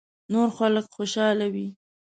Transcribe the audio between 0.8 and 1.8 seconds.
خوشاله وي.